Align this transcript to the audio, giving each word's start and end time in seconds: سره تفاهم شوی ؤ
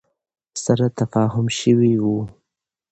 سره 0.63 0.85
تفاهم 0.99 1.45
شوی 1.57 1.93
ؤ 2.13 2.17